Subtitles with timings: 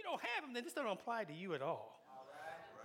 [0.00, 1.98] you don't have them, then this doesn't apply to you at all.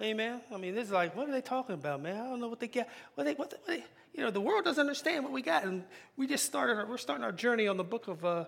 [0.02, 0.42] Amen.
[0.54, 2.20] I mean, this is like, what are they talking about, man?
[2.20, 2.90] I don't know what they get.
[3.14, 5.64] What they, what, they, what they, you know, the world doesn't understand what we got,
[5.64, 5.86] and
[6.18, 6.76] we just started.
[6.78, 8.46] Our, We're starting our journey on the book of uh,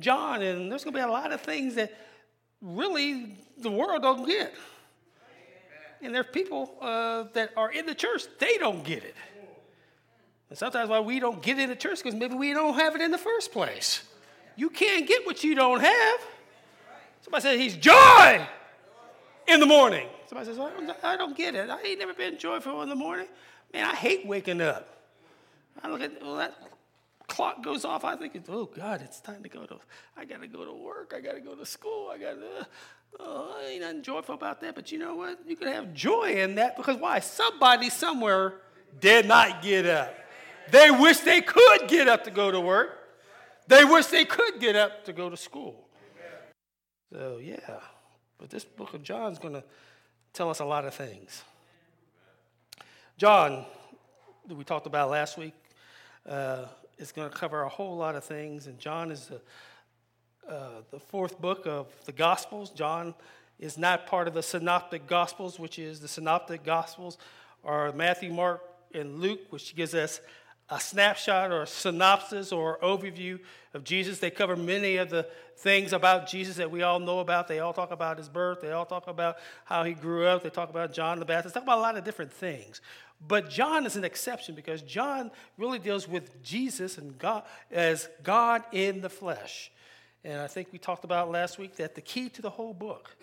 [0.00, 1.96] John, and there's going to be a lot of things that
[2.60, 4.52] really the world don't get.
[6.02, 9.14] And there's people uh, that are in the church, they don't get it.
[10.50, 13.02] And sometimes why we don't get in the church because maybe we don't have it
[13.02, 14.02] in the first place.
[14.56, 16.20] You can't get what you don't have.
[17.20, 18.46] Somebody says he's joy
[19.46, 20.08] in the morning.
[20.28, 21.70] Somebody says, well, I don't get it.
[21.70, 23.26] I ain't never been joyful in the morning.
[23.72, 24.88] Man, I hate waking up.
[25.82, 26.54] I look at well, that
[27.28, 28.04] clock goes off.
[28.04, 29.76] I think, oh God, it's time to go to.
[30.16, 31.12] I got to go to work.
[31.16, 32.10] I got to go to school.
[32.12, 32.66] I got to.
[33.20, 34.74] Oh, I ain't nothing joyful about that.
[34.74, 35.38] But you know what?
[35.46, 37.20] You can have joy in that because why?
[37.20, 38.54] Somebody somewhere
[39.00, 40.14] did not get up.
[40.70, 42.98] They wish they could get up to go to work.
[43.66, 45.87] They wish they could get up to go to school.
[47.12, 47.80] So, yeah.
[48.38, 49.64] But this book of John is going to
[50.32, 51.42] tell us a lot of things.
[53.16, 53.64] John,
[54.46, 55.54] that we talked about last week,
[56.28, 56.66] uh,
[56.98, 58.66] is going to cover a whole lot of things.
[58.66, 59.40] And John is the,
[60.52, 62.70] uh, the fourth book of the Gospels.
[62.70, 63.14] John
[63.58, 67.18] is not part of the Synoptic Gospels, which is the Synoptic Gospels
[67.64, 68.62] are Matthew, Mark,
[68.94, 70.20] and Luke, which gives us
[70.70, 73.38] a snapshot or a synopsis or overview
[73.72, 74.18] of Jesus.
[74.18, 77.48] They cover many of the things about Jesus that we all know about.
[77.48, 78.60] They all talk about his birth.
[78.60, 80.42] They all talk about how he grew up.
[80.42, 81.54] They talk about John the Baptist.
[81.54, 82.80] They talk about a lot of different things.
[83.26, 88.62] But John is an exception because John really deals with Jesus and God as God
[88.72, 89.72] in the flesh.
[90.22, 93.16] And I think we talked about last week that the key to the whole book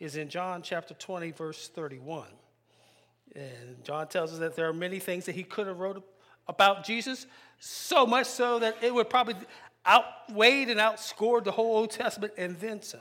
[0.00, 2.26] is in John chapter 20, verse 31.
[3.34, 6.04] And John tells us that there are many things that he could have wrote
[6.48, 7.26] about Jesus,
[7.58, 9.34] so much so that it would probably
[9.86, 13.00] outweighed and outscored the whole Old Testament and then some.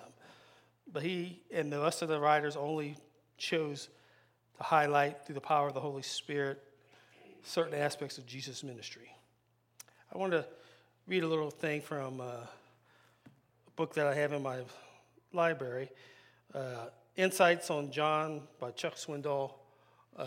[0.91, 2.95] But he and the rest of the writers only
[3.37, 3.89] chose
[4.57, 6.63] to highlight through the power of the Holy Spirit
[7.43, 9.11] certain aspects of Jesus' ministry.
[10.13, 10.45] I want to
[11.07, 12.47] read a little thing from uh, a
[13.75, 14.59] book that I have in my
[15.33, 15.89] library
[16.53, 19.53] uh, Insights on John by Chuck Swindoll.
[20.15, 20.25] Uh,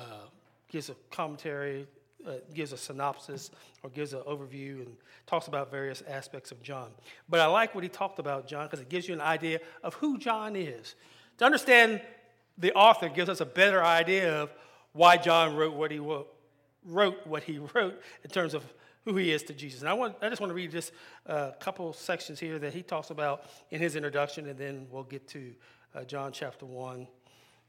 [0.68, 1.86] gives a commentary
[2.26, 3.50] uh, gives a synopsis
[3.82, 6.90] or gives an overview and talks about various aspects of John.
[7.28, 9.94] But I like what he talked about John because it gives you an idea of
[9.94, 10.94] who John is.
[11.38, 12.02] To understand
[12.58, 14.52] the author gives us a better idea of
[14.92, 16.28] why John wrote what he wrote,
[16.84, 18.64] wrote what he wrote in terms of
[19.04, 19.80] who he is to Jesus.
[19.80, 20.92] And I, want, I just want to read just
[21.26, 25.26] a couple sections here that he talks about in his introduction, and then we'll get
[25.28, 25.52] to
[25.94, 27.06] uh, John chapter 1,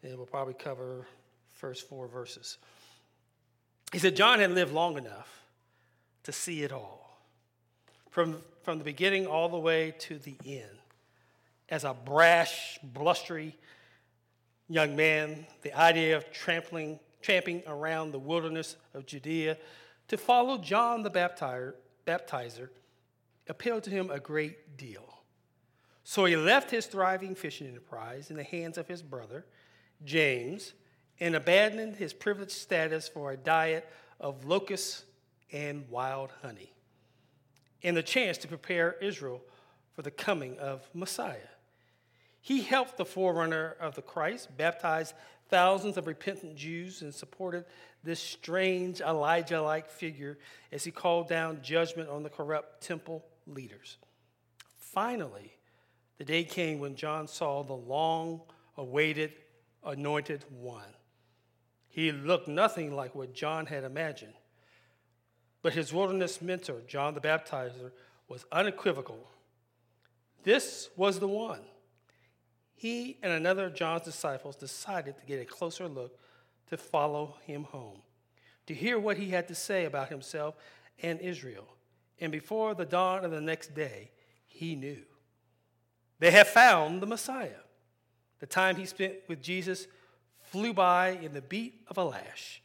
[0.03, 1.07] and we'll probably cover
[1.53, 2.57] first four verses.
[3.91, 5.43] He said John had lived long enough
[6.23, 7.19] to see it all,
[8.09, 10.77] from, from the beginning all the way to the end.
[11.69, 13.57] As a brash, blustery
[14.69, 19.57] young man, the idea of trampling, tramping around the wilderness of Judea
[20.07, 21.73] to follow John the baptizer,
[22.07, 22.69] baptizer
[23.47, 25.07] appealed to him a great deal.
[26.03, 29.45] So he left his thriving fishing enterprise in the hands of his brother,
[30.03, 30.73] James,
[31.21, 33.87] and abandoned his privileged status for a diet
[34.19, 35.03] of locusts
[35.53, 36.73] and wild honey,
[37.83, 39.39] and the chance to prepare Israel
[39.93, 41.37] for the coming of Messiah.
[42.41, 45.13] He helped the forerunner of the Christ, baptized
[45.47, 47.65] thousands of repentant Jews, and supported
[48.03, 50.39] this strange Elijah like figure
[50.71, 53.97] as he called down judgment on the corrupt temple leaders.
[54.79, 55.53] Finally,
[56.17, 58.41] the day came when John saw the long
[58.75, 59.33] awaited
[59.83, 60.81] anointed one
[61.91, 64.33] he looked nothing like what John had imagined.
[65.61, 67.91] But his wilderness mentor, John the Baptizer,
[68.29, 69.27] was unequivocal.
[70.43, 71.59] This was the one.
[72.75, 76.17] He and another of John's disciples decided to get a closer look
[76.69, 78.01] to follow him home,
[78.67, 80.55] to hear what he had to say about himself
[81.03, 81.67] and Israel.
[82.21, 84.11] And before the dawn of the next day,
[84.47, 85.03] he knew.
[86.19, 87.59] They had found the Messiah.
[88.39, 89.87] The time he spent with Jesus
[90.51, 92.61] flew by in the beat of a lash,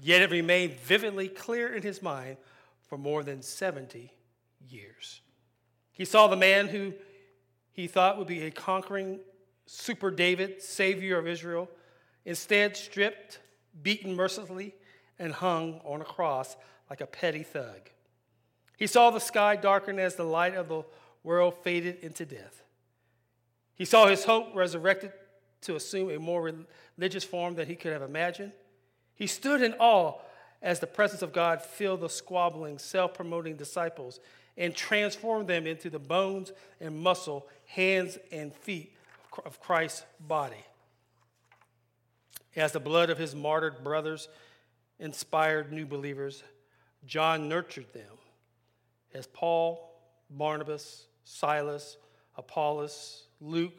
[0.00, 2.36] yet it remained vividly clear in his mind
[2.86, 4.12] for more than 70
[4.68, 5.20] years.
[5.90, 6.94] He saw the man who
[7.72, 9.18] he thought would be a conquering
[9.66, 11.68] super David, savior of Israel,
[12.24, 13.40] instead stripped,
[13.82, 14.76] beaten mercilessly,
[15.18, 16.56] and hung on a cross
[16.88, 17.90] like a petty thug.
[18.76, 20.84] He saw the sky darken as the light of the
[21.24, 22.62] world faded into death.
[23.74, 25.12] He saw his hope resurrected
[25.62, 26.52] to assume a more
[26.96, 28.52] religious form than he could have imagined.
[29.14, 30.14] He stood in awe
[30.62, 34.20] as the presence of God filled the squabbling, self promoting disciples
[34.56, 38.92] and transformed them into the bones and muscle, hands and feet
[39.44, 40.64] of Christ's body.
[42.56, 44.28] As the blood of his martyred brothers
[44.98, 46.42] inspired new believers,
[47.06, 48.18] John nurtured them.
[49.14, 49.94] As Paul,
[50.28, 51.96] Barnabas, Silas,
[52.36, 53.74] Apollos, Luke,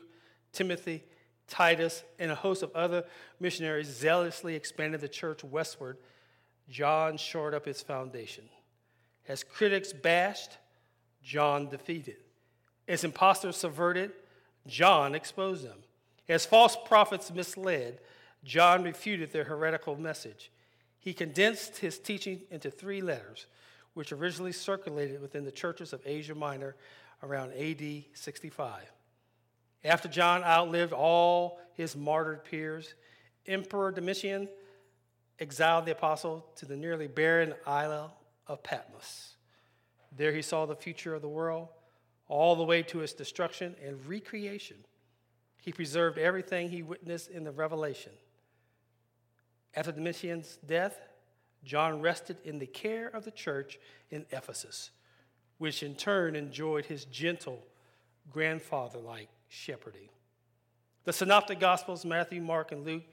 [0.54, 1.04] Timothy,
[1.50, 3.04] Titus, and a host of other
[3.40, 5.98] missionaries zealously expanded the church westward,
[6.70, 8.46] John shored up its foundation.
[9.28, 10.58] As critics bashed,
[11.24, 12.18] John defeated.
[12.88, 14.12] As impostors subverted,
[14.68, 15.80] John exposed them.
[16.28, 18.00] As false prophets misled,
[18.44, 20.52] John refuted their heretical message.
[21.00, 23.48] He condensed his teaching into three letters,
[23.94, 26.76] which originally circulated within the churches of Asia Minor
[27.24, 28.92] around AD 65.
[29.84, 32.94] After John outlived all his martyred peers,
[33.48, 34.50] Emperor Domitian
[35.40, 38.14] exiled the apostle to the nearly barren isle
[38.48, 39.38] of Patmos.
[40.16, 41.70] There he saw the future of the world,
[42.28, 44.78] all the way to its destruction and recreation.
[45.62, 48.12] He preserved everything he witnessed in the revelation.
[49.76, 51.00] After Domitian's death,
[51.64, 53.80] John rested in the care of the church
[54.10, 54.92] in Ephesus,
[55.58, 57.66] which in turn enjoyed his gentle,
[58.30, 60.10] grandfather like shepherding.
[61.04, 63.04] The Synoptic Gospels, Matthew, Mark, and Luke,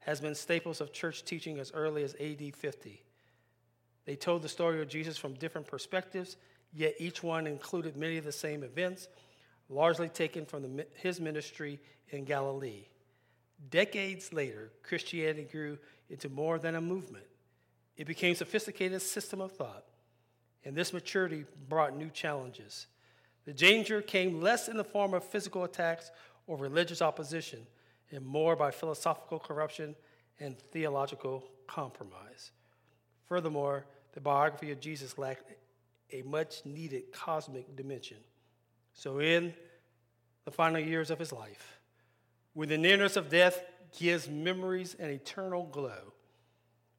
[0.00, 3.02] has been staples of church teaching as early as AD 50.
[4.04, 6.36] They told the story of Jesus from different perspectives,
[6.72, 9.08] yet each one included many of the same events,
[9.68, 12.86] largely taken from the, his ministry in Galilee.
[13.70, 15.78] Decades later, Christianity grew
[16.10, 17.24] into more than a movement.
[17.96, 19.84] It became a sophisticated system of thought,
[20.64, 22.86] and this maturity brought new challenges.
[23.44, 26.10] The danger came less in the form of physical attacks
[26.46, 27.66] or religious opposition,
[28.10, 29.94] and more by philosophical corruption
[30.40, 32.52] and theological compromise.
[33.26, 35.52] Furthermore, the biography of Jesus lacked
[36.12, 38.18] a much needed cosmic dimension.
[38.92, 39.54] So, in
[40.44, 41.80] the final years of his life,
[42.52, 43.64] when the nearness of death
[43.98, 46.12] gives memories an eternal glow,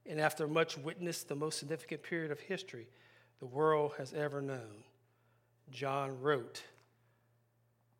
[0.05, 2.87] and after much witness, the most significant period of history
[3.39, 4.83] the world has ever known,
[5.71, 6.63] John wrote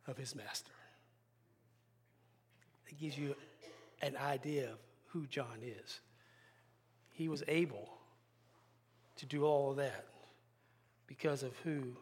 [0.08, 0.72] of his master.
[2.88, 3.36] It gives you
[4.02, 4.78] an idea of
[5.08, 6.00] who John is.
[7.12, 7.90] He was able
[9.18, 10.06] to do all of that
[11.08, 11.96] because of who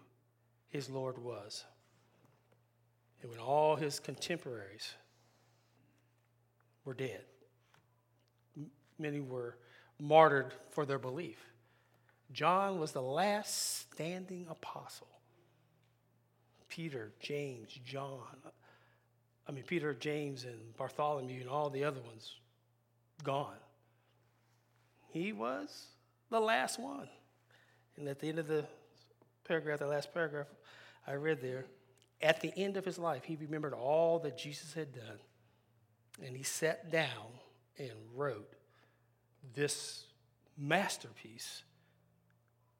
[0.69, 1.63] his Lord was.
[3.21, 4.93] And when all his contemporaries
[6.83, 7.21] were dead,
[8.99, 9.57] many were
[9.99, 11.45] martyred for their belief.
[12.31, 15.07] John was the last standing apostle.
[16.73, 18.19] Peter, James, John,
[19.47, 22.35] I mean, Peter, James, and Bartholomew, and all the other ones
[23.23, 23.57] gone.
[25.09, 25.85] He was
[26.31, 27.07] the last one.
[27.95, 28.65] And at the end of the
[29.47, 30.47] paragraph, the last paragraph
[31.05, 31.65] I read there,
[32.23, 35.19] at the end of his life, he remembered all that Jesus had done.
[36.25, 37.37] And he sat down
[37.77, 38.51] and wrote
[39.53, 40.05] this
[40.57, 41.61] masterpiece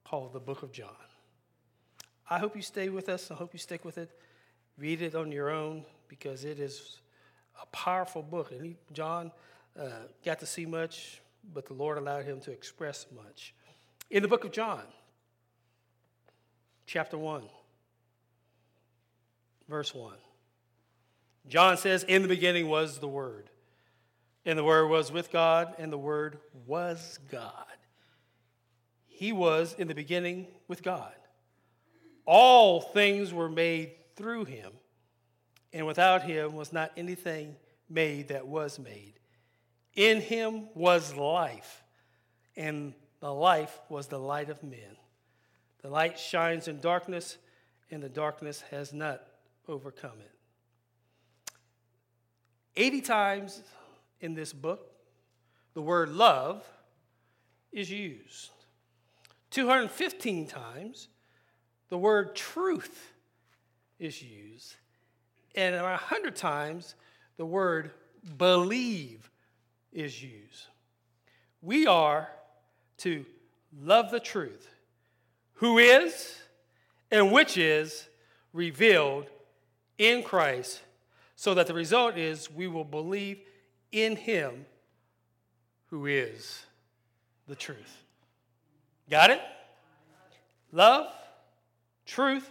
[0.02, 0.88] called the Book of John.
[2.28, 3.30] I hope you stay with us.
[3.30, 4.10] I hope you stick with it.
[4.78, 6.98] Read it on your own because it is
[7.62, 8.50] a powerful book.
[8.50, 9.30] And he, John
[9.78, 9.88] uh,
[10.24, 11.20] got to see much,
[11.52, 13.54] but the Lord allowed him to express much.
[14.10, 14.82] In the book of John,
[16.86, 17.42] chapter 1,
[19.68, 20.14] verse 1,
[21.46, 23.50] John says, In the beginning was the Word,
[24.46, 27.66] and the Word was with God, and the Word was God.
[29.06, 31.12] He was in the beginning with God.
[32.26, 34.72] All things were made through him,
[35.72, 37.56] and without him was not anything
[37.88, 39.14] made that was made.
[39.94, 41.82] In him was life,
[42.56, 44.96] and the life was the light of men.
[45.82, 47.36] The light shines in darkness,
[47.90, 49.22] and the darkness has not
[49.68, 50.30] overcome it.
[52.76, 53.62] 80 times
[54.20, 54.90] in this book,
[55.74, 56.66] the word love
[57.72, 58.50] is used.
[59.50, 61.08] 215 times,
[61.88, 63.12] the word truth
[63.98, 64.74] is used.
[65.54, 66.94] And a hundred times,
[67.36, 67.92] the word
[68.36, 69.30] believe
[69.92, 70.66] is used.
[71.62, 72.28] We are
[72.98, 73.24] to
[73.80, 74.68] love the truth,
[75.54, 76.38] who is
[77.10, 78.08] and which is
[78.52, 79.26] revealed
[79.98, 80.82] in Christ,
[81.36, 83.38] so that the result is we will believe
[83.92, 84.66] in Him
[85.86, 86.66] who is
[87.46, 88.02] the truth.
[89.08, 89.40] Got it?
[90.72, 91.12] Love,
[92.14, 92.48] truth,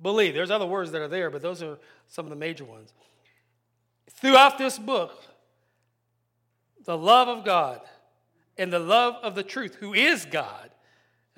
[0.00, 0.34] believe.
[0.34, 2.92] There's other words that are there, but those are some of the major ones.
[4.10, 5.22] Throughout this book,
[6.84, 7.80] the love of God
[8.58, 10.70] and the love of the truth, who is God,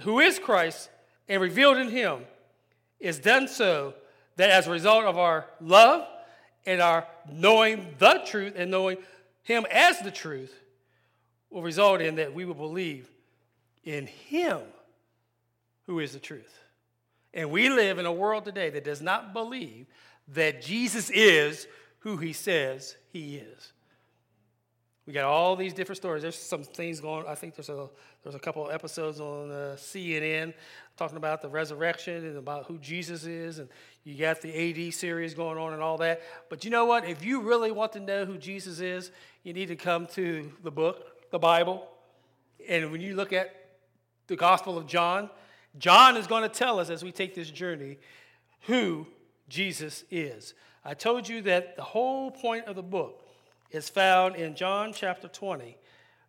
[0.02, 0.90] who is Christ,
[1.28, 2.24] and revealed in Him,
[2.98, 3.94] is done so
[4.36, 6.06] that as a result of our love
[6.66, 8.98] and our knowing the truth and knowing
[9.44, 10.54] Him as the truth
[11.50, 13.08] will result in that we will believe
[13.84, 14.60] in Him
[15.86, 16.65] who is the truth.
[17.36, 19.86] And we live in a world today that does not believe
[20.28, 23.74] that Jesus is who He says He is.
[25.06, 26.22] We got all these different stories.
[26.22, 27.26] There's some things going.
[27.28, 27.88] I think there's a
[28.24, 30.54] there's a couple of episodes on uh, CNN
[30.96, 33.68] talking about the resurrection and about who Jesus is, and
[34.02, 36.22] you got the AD series going on and all that.
[36.48, 37.04] But you know what?
[37.04, 39.12] If you really want to know who Jesus is,
[39.44, 41.86] you need to come to the book, the Bible,
[42.66, 43.54] and when you look at
[44.26, 45.30] the Gospel of John,
[45.78, 47.98] John is going to tell us as we take this journey
[48.62, 49.06] who
[49.48, 50.54] Jesus is.
[50.84, 53.22] I told you that the whole point of the book
[53.70, 55.76] is found in John chapter 20,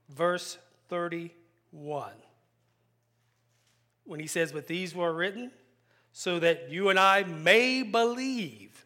[0.09, 0.57] verse
[0.89, 2.11] 31.
[4.05, 5.51] When he says, But these were written
[6.11, 8.85] so that you and I may believe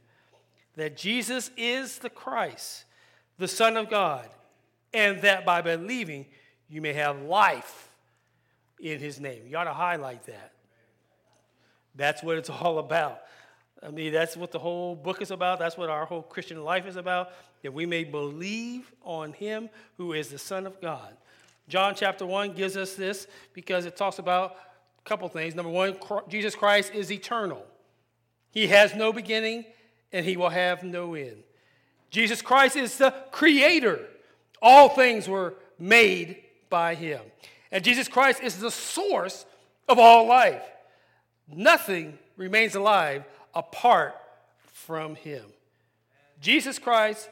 [0.76, 2.86] that Jesus is the Christ,
[3.38, 4.28] the Son of God,
[4.94, 6.26] and that by believing
[6.70, 7.90] you may have life
[8.80, 9.44] in his name.
[9.48, 10.51] You ought to highlight that.
[11.96, 13.22] That's what it's all about.
[13.84, 15.60] I mean, that's what the whole book is about.
[15.60, 17.32] That's what our whole Christian life is about,
[17.64, 21.16] that we may believe on him who is the Son of God.
[21.68, 24.58] John chapter 1 gives us this because it talks about
[25.00, 25.56] a couple things.
[25.56, 25.96] Number one,
[26.28, 27.66] Jesus Christ is eternal,
[28.52, 29.66] he has no beginning
[30.12, 31.44] and he will have no end.
[32.10, 34.02] Jesus Christ is the creator,
[34.62, 37.22] all things were made by him.
[37.72, 39.46] And Jesus Christ is the source
[39.88, 40.62] of all life.
[41.54, 44.16] Nothing remains alive apart
[44.72, 45.44] from him.
[46.40, 47.30] Jesus Christ,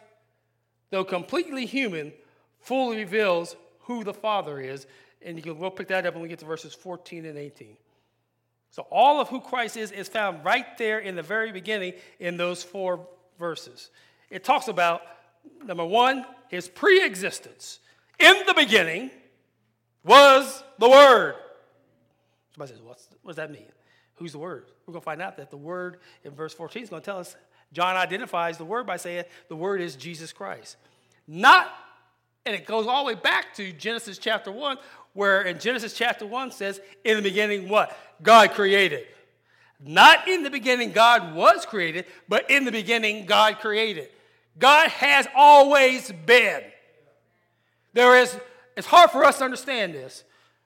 [0.92, 2.14] though completely human,
[2.62, 4.86] fully reveals who the Father is.
[5.22, 7.76] And you can, we'll pick that up when we get to verses 14 and 18.
[8.72, 12.38] So, all of who Christ is is found right there in the very beginning in
[12.38, 13.08] those four
[13.40, 13.90] verses.
[14.30, 15.02] It talks about,
[15.66, 17.80] number one, his pre existence.
[18.20, 19.10] In the beginning
[20.04, 21.36] was the Word.
[22.54, 23.66] Somebody says, what does that mean?
[24.20, 24.66] Who's the Word?
[24.86, 27.20] We're going to find out that the Word in verse 14 is going to tell
[27.20, 27.36] us.
[27.72, 30.76] John identifies the Word by saying the Word is Jesus Christ.
[31.28, 31.72] Not,
[32.46, 34.78] and it goes all the way back to Genesis chapter 1,
[35.14, 37.98] where in Genesis chapter 1 says, In the beginning, what?
[38.22, 39.08] God created.
[39.82, 44.10] Not in the beginning, God was created, but in the beginning, God created.
[44.58, 46.62] God has always been.
[47.94, 48.38] There is,
[48.76, 50.26] it's hard for us to understand this.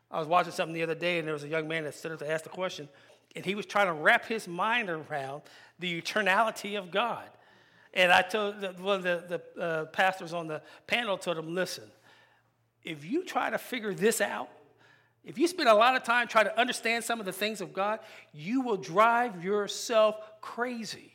[0.09, 2.11] I was watching something the other day, and there was a young man that stood
[2.11, 2.89] up to ask the question
[3.35, 5.41] and he was trying to wrap his mind around
[5.79, 7.27] the eternality of God.
[7.93, 11.53] And I told the, one of the, the uh, pastors on the panel told him,
[11.53, 11.85] listen,
[12.83, 14.49] if you try to figure this out,
[15.23, 17.71] if you spend a lot of time trying to understand some of the things of
[17.71, 17.99] God,
[18.33, 21.13] you will drive yourself crazy.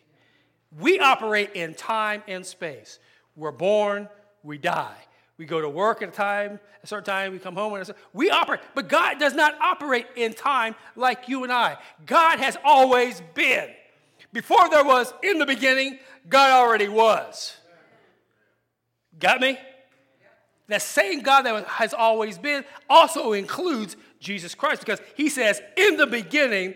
[0.79, 2.99] We operate in time and space.
[3.37, 4.09] We're born,
[4.43, 4.97] we die.
[5.39, 8.29] We go to work at a time, a certain time, we come home and we
[8.29, 8.61] operate.
[8.75, 11.79] But God does not operate in time like you and I.
[12.05, 13.71] God has always been.
[14.33, 17.57] Before there was in the beginning, God already was.
[19.19, 19.59] Got me?
[20.67, 25.97] That same God that has always been also includes Jesus Christ because he says, In
[25.97, 26.75] the beginning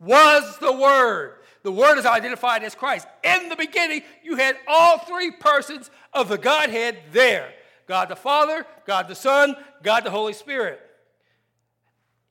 [0.00, 1.34] was the Word.
[1.62, 3.06] The Word is identified as Christ.
[3.22, 7.52] In the beginning, you had all three persons of the Godhead there.
[7.86, 10.80] God the Father, God the Son, God the Holy Spirit.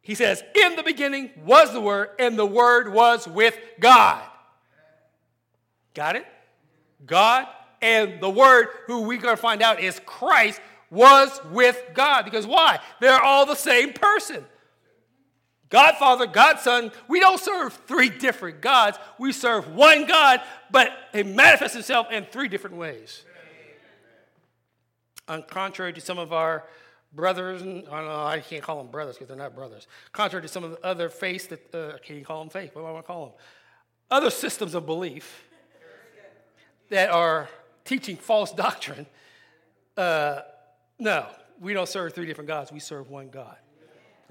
[0.02, 4.22] He says, In the beginning was the Word, and the Word was with God.
[5.94, 6.26] Got it?
[7.06, 7.48] God
[7.82, 12.26] and the Word, who we're going to find out is Christ, was with God.
[12.26, 12.80] Because why?
[13.00, 14.44] They're all the same person.
[15.70, 18.98] God Father, God Son, we don't serve three different gods.
[19.18, 23.24] We serve one God, but He manifests Himself in three different ways
[25.48, 26.66] contrary to some of our
[27.14, 29.88] brothers, and I can't call them brothers because they're not brothers.
[30.12, 32.76] Contrary to some of the other faiths that, uh, can you call them faith?
[32.76, 33.36] What do I want to call them?
[34.10, 35.48] Other systems of belief
[36.90, 37.50] that are
[37.86, 39.06] teaching false doctrine.
[39.96, 40.42] Uh,
[41.00, 41.28] no,
[41.60, 42.72] we don't serve three different gods.
[42.72, 43.58] We serve one God.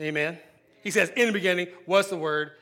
[0.00, 0.38] Amen.
[0.82, 2.52] He says, In the beginning was the Word,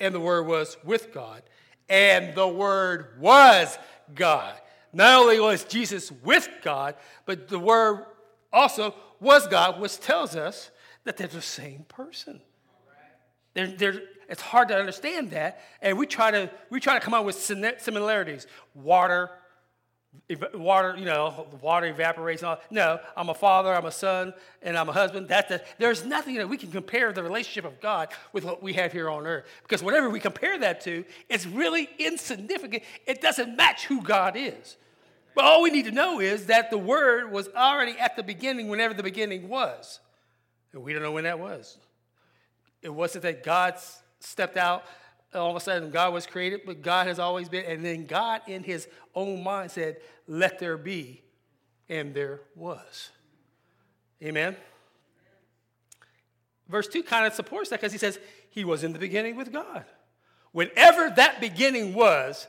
[0.00, 1.42] and the Word was with God,
[1.88, 3.78] and the Word was
[4.14, 4.54] God.
[4.94, 6.94] Not only was Jesus with God,
[7.26, 8.06] but the Word
[8.52, 10.70] also was God, which tells us
[11.02, 12.40] that they're the same person.
[13.54, 17.14] They're, they're, it's hard to understand that, and we try to we try to come
[17.14, 18.46] up with similarities.
[18.74, 19.30] Water,
[20.54, 22.42] water, you know, water evaporates.
[22.42, 22.60] And all.
[22.70, 24.32] No, I'm a father, I'm a son,
[24.62, 25.32] and I'm a husband.
[25.78, 29.10] There's nothing that we can compare the relationship of God with what we have here
[29.10, 32.82] on earth, because whatever we compare that to, it's really insignificant.
[33.06, 34.76] It doesn't match who God is.
[35.34, 38.68] But all we need to know is that the Word was already at the beginning,
[38.68, 40.00] whenever the beginning was.
[40.72, 41.78] And we don't know when that was.
[42.82, 43.74] It wasn't that God
[44.20, 44.84] stepped out,
[45.34, 47.64] all of a sudden God was created, but God has always been.
[47.64, 51.22] And then God, in his own mind, said, Let there be.
[51.88, 53.10] And there was.
[54.22, 54.56] Amen.
[56.68, 58.18] Verse 2 kind of supports that because he says,
[58.50, 59.84] He was in the beginning with God.
[60.52, 62.46] Whenever that beginning was,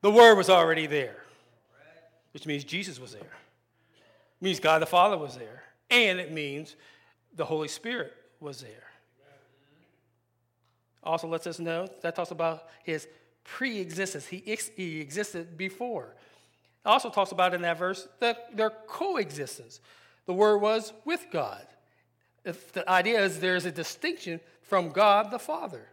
[0.00, 1.16] the Word was already there,
[2.38, 3.22] which means Jesus was there.
[3.22, 5.64] It means God the Father was there.
[5.90, 6.76] And it means
[7.34, 8.84] the Holy Spirit was there.
[11.02, 13.08] Also lets us know that talks about his
[13.42, 14.24] pre existence.
[14.24, 16.14] He, ex- he existed before.
[16.86, 19.80] Also talks about in that verse that their coexistence.
[20.26, 21.66] The word was with God.
[22.44, 25.88] If the idea is there's a distinction from God the Father.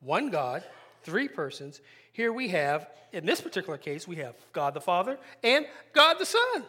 [0.00, 0.64] One God,
[1.06, 1.80] three persons.
[2.12, 6.26] Here we have, in this particular case, we have God the Father and God the
[6.26, 6.64] Son.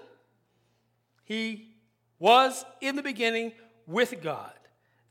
[1.26, 1.74] He
[2.20, 3.52] was in the beginning
[3.88, 4.54] with God.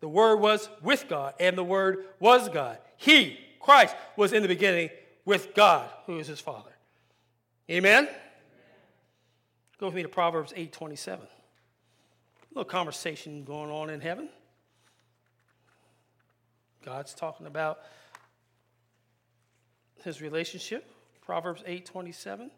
[0.00, 2.78] The Word was with God, and the Word was God.
[2.96, 4.90] He, Christ, was in the beginning
[5.24, 6.70] with God, who is his Father.
[7.68, 8.08] Amen?
[9.78, 11.26] Go with me to Proverbs 8 27.
[11.26, 11.28] A
[12.54, 14.28] little conversation going on in heaven.
[16.84, 17.80] God's talking about
[20.06, 20.88] his relationship.
[21.20, 22.50] Proverbs 8 27.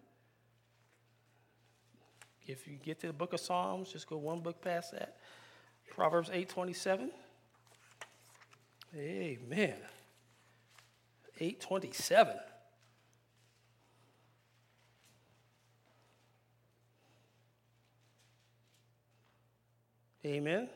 [2.47, 5.17] If you get to the book of Psalms, just go one book past that.
[5.90, 7.11] Proverbs 8 27.
[8.95, 9.75] Amen.
[11.40, 12.37] 827.
[20.26, 20.69] Amen.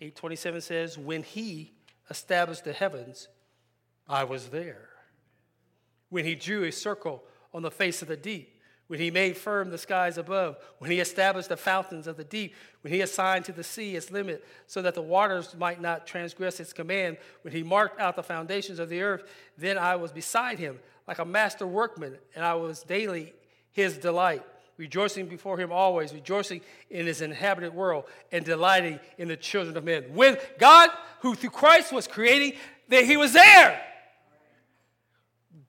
[0.00, 1.72] 827 says, When he
[2.10, 3.28] established the heavens,
[4.08, 4.88] I was there.
[6.08, 7.22] When he drew a circle
[7.52, 8.54] on the face of the deep,
[8.86, 12.54] when he made firm the skies above, when he established the fountains of the deep,
[12.80, 16.58] when he assigned to the sea its limit so that the waters might not transgress
[16.58, 19.24] its command, when he marked out the foundations of the earth,
[19.58, 23.34] then I was beside him like a master workman, and I was daily
[23.72, 24.44] his delight,
[24.78, 29.84] rejoicing before him always, rejoicing in his inhabited world, and delighting in the children of
[29.84, 30.04] men.
[30.14, 32.54] When God, who through Christ was creating,
[32.88, 33.82] that he was there.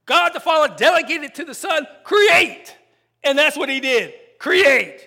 [0.06, 2.76] God the Father delegated to the Son, create.
[3.24, 5.06] And that's what he did create.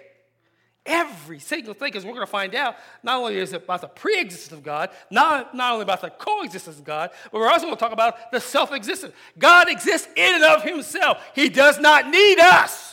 [0.85, 3.89] Every single thing, because we're going to find out, not only is it about the
[3.89, 7.67] pre existence of God, not, not only about the coexistence of God, but we're also
[7.67, 9.15] going to talk about the self existence.
[9.39, 12.92] God exists in and of himself, he does not need us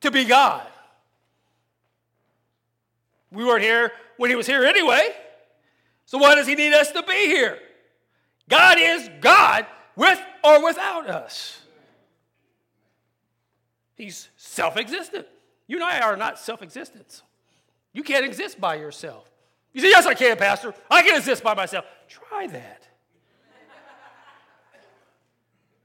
[0.00, 0.66] to be God.
[3.30, 5.10] We weren't here when he was here anyway.
[6.06, 7.58] So why does he need us to be here?
[8.48, 11.60] God is God with or without us.
[13.96, 15.26] He's self existent.
[15.66, 17.22] You and I are not self existent.
[17.92, 19.28] You can't exist by yourself.
[19.72, 20.74] You say, Yes, I can, Pastor.
[20.90, 21.84] I can exist by myself.
[22.08, 22.86] Try that.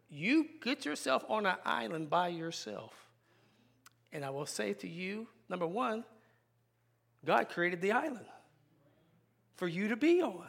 [0.10, 3.01] you get yourself on an island by yourself.
[4.14, 6.04] And I will say to you, number one,
[7.26, 8.26] God created the island
[9.56, 10.48] for you to be on.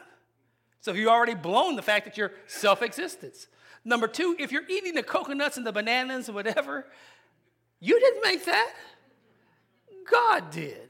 [0.81, 3.47] So you already blown the fact that you're self existence.
[3.85, 6.87] Number two, if you're eating the coconuts and the bananas or whatever,
[7.79, 8.73] you didn't make that.
[10.09, 10.89] God did.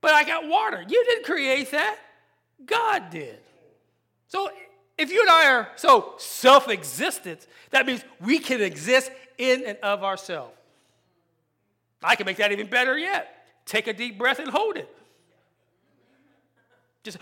[0.00, 0.84] But I got water.
[0.86, 1.98] You didn't create that.
[2.64, 3.38] God did.
[4.28, 4.50] So
[4.96, 9.78] if you and I are so self existent, that means we can exist in and
[9.82, 10.57] of ourselves.
[12.02, 13.34] I can make that even better yet.
[13.66, 14.88] Take a deep breath and hold it.
[17.02, 17.18] Just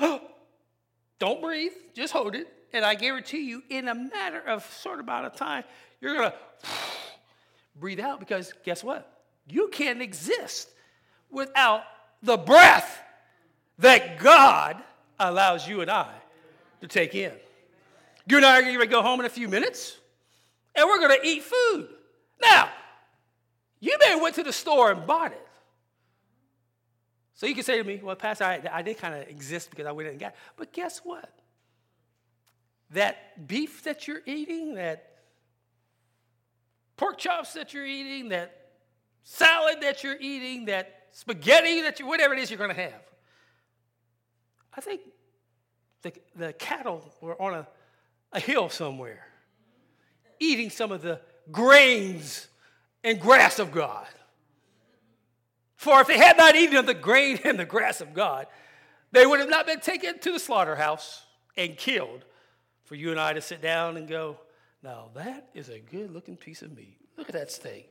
[1.19, 2.53] don't breathe, just hold it.
[2.73, 5.65] And I guarantee you, in a matter of sort of amount of time,
[6.01, 6.35] you're gonna
[7.77, 9.11] breathe out because guess what?
[9.49, 10.69] You can't exist
[11.31, 11.83] without
[12.23, 13.01] the breath
[13.79, 14.77] that God
[15.19, 16.13] allows you and I
[16.81, 17.33] to take in.
[18.29, 19.97] You and I are going to go home in a few minutes,
[20.75, 21.89] and we're going to eat food.
[22.43, 22.69] Now,
[23.87, 25.47] you may have went to the store and bought it.
[27.35, 29.87] So you can say to me, well, Pastor, I, I did kind of exist because
[29.87, 30.37] I went and got it.
[30.57, 31.31] But guess what?
[32.91, 35.19] That beef that you're eating, that
[36.97, 38.71] pork chops that you're eating, that
[39.23, 43.03] salad that you're eating, that spaghetti that you, whatever it is you're going to have.
[44.75, 45.03] I think
[46.03, 47.69] the, the cattle were on a,
[48.33, 49.27] a hill somewhere
[50.39, 51.21] eating some of the
[51.51, 52.49] grains
[53.07, 54.09] and grass of God.
[55.77, 58.49] For if they had not eaten of the grain and the grass of God,
[59.13, 61.25] they would have not been taken to the slaughterhouse
[61.57, 62.25] and killed
[62.85, 64.39] for you and I to sit down and go,
[64.83, 66.99] Now that is a good looking piece of meat.
[67.17, 67.91] Look at that steak.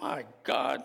[0.00, 0.82] My God.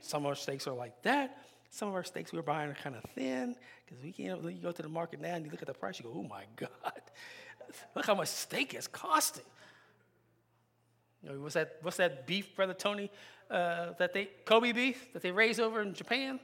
[0.00, 1.44] Some of our steaks are like that.
[1.70, 3.54] Some of our steaks we're buying are kind of thin
[3.86, 4.42] because we can't.
[4.42, 6.24] You go to the market now and you look at the price, you go, "Oh
[6.24, 6.68] my God,
[7.94, 9.44] look how much steak is costing."
[11.22, 11.76] You know, what's that?
[11.82, 13.10] What's that beef, brother Tony?
[13.50, 16.40] Uh, that they Kobe beef that they raise over in Japan.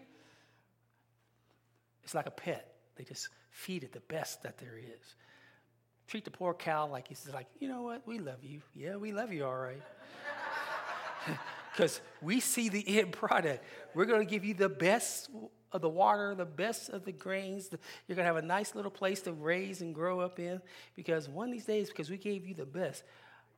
[2.02, 2.74] It's like a pet.
[2.96, 5.14] They just feed it the best that there is.
[6.06, 8.06] Treat the poor cow like he's like, you know what?
[8.06, 8.60] We love you.
[8.74, 9.82] Yeah, we love you, all right.
[11.72, 13.62] Because we see the end product.
[13.94, 15.28] We're going to give you the best
[15.72, 17.68] of the water, the best of the grains.
[18.08, 20.62] You're going to have a nice little place to raise and grow up in.
[20.94, 23.04] Because one of these days, because we gave you the best,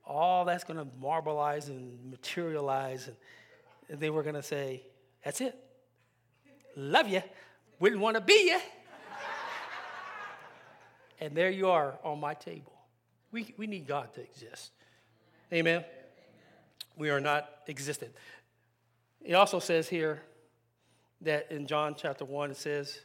[0.08, 3.08] all that's going to marbleize and materialize.
[3.88, 4.82] And, they were going to say,
[5.24, 5.56] that's it.
[6.76, 7.22] Love you.
[7.78, 8.60] Wouldn't want to be you.
[11.20, 12.72] and there you are on my table.
[13.32, 14.72] We, we need God to exist.
[15.52, 15.84] Amen.
[16.96, 18.12] We are not existent.
[19.22, 20.22] It also says here
[21.22, 23.00] that in John chapter 1, it says,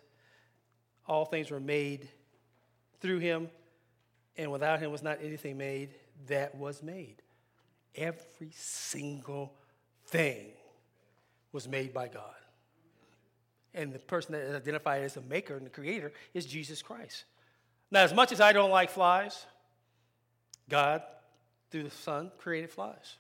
[1.08, 2.08] All things were made
[3.00, 3.50] through him,
[4.38, 5.92] and without him was not anything made
[6.28, 7.22] that was made.
[7.96, 9.54] Every single
[10.08, 10.48] thing
[11.52, 12.34] was made by God.
[13.74, 17.26] And the person that is identified as the maker and the creator is Jesus Christ.
[17.90, 19.46] Now, as much as I don't like flies,
[20.70, 21.02] God,
[21.70, 23.18] through the Son, created flies.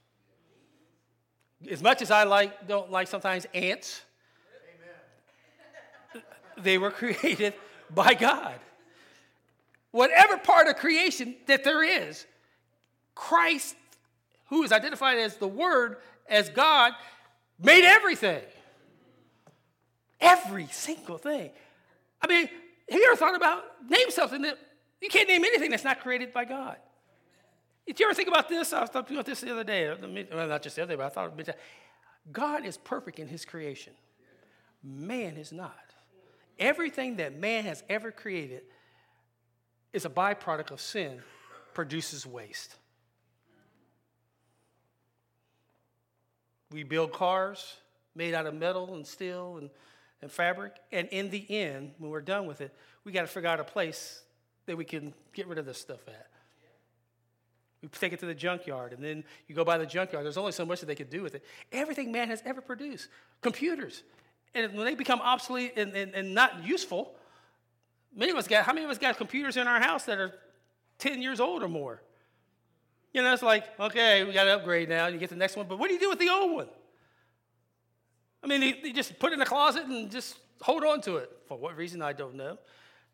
[1.69, 4.01] As much as I like don't like sometimes ants,
[6.13, 6.23] Amen.
[6.61, 7.53] they were created
[7.89, 8.59] by God.
[9.91, 12.25] Whatever part of creation that there is,
[13.15, 13.75] Christ,
[14.49, 15.97] who is identified as the Word,
[16.27, 16.93] as God,
[17.61, 18.41] made everything.
[20.19, 21.51] Every single thing.
[22.21, 22.47] I mean,
[22.89, 24.57] have you ever thought about name something that
[25.01, 26.77] you can't name anything that's not created by God?
[27.85, 28.71] Did you ever think about this?
[28.71, 29.93] I was talking about this the other day.
[30.33, 31.55] Well, not just the other day, but I thought about.
[32.31, 33.93] God is perfect in his creation.
[34.81, 35.75] Man is not.
[36.57, 38.61] Everything that man has ever created
[39.91, 41.21] is a byproduct of sin,
[41.73, 42.75] produces waste.
[46.73, 47.77] We build cars
[48.15, 49.69] made out of metal and steel and
[50.23, 50.73] and fabric.
[50.91, 53.63] And in the end, when we're done with it, we got to figure out a
[53.63, 54.23] place
[54.65, 56.27] that we can get rid of this stuff at.
[57.81, 60.23] We take it to the junkyard, and then you go by the junkyard.
[60.23, 61.43] There's only so much that they can do with it.
[61.73, 63.09] Everything man has ever produced,
[63.41, 64.03] computers.
[64.55, 67.13] And when they become obsolete and, and, and not useful,
[68.15, 70.31] many of us got, how many of us got computers in our house that are
[70.99, 72.01] 10 years old or more?
[73.13, 75.07] You know, it's like, okay, we got to upgrade now.
[75.07, 76.67] You get the next one, but what do you do with the old one?
[78.43, 81.17] I mean, you, they just put it in a closet and just hold on to
[81.17, 81.31] it.
[81.47, 82.57] For what reason, I don't know.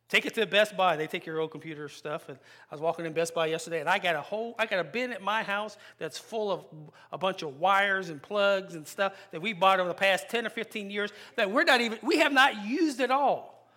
[0.08, 0.96] Take it to Best Buy.
[0.96, 2.30] They take your old computer stuff.
[2.30, 2.40] And
[2.72, 4.84] I was walking in Best Buy yesterday, and I got a whole, I got a
[4.84, 6.66] bin at my house that's full of
[7.12, 10.48] a bunch of wires and plugs and stuff that we bought over the past 10
[10.48, 13.70] or 15 years that we're not even, we have not used at all.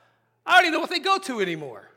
[0.47, 1.91] I don't even know what they go to anymore.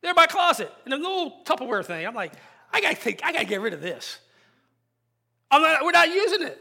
[0.00, 2.06] They're in my closet in a little Tupperware thing.
[2.06, 2.34] I'm like,
[2.74, 4.18] I gotta think, I gotta get rid of this.
[5.52, 6.60] Not, we're not using it.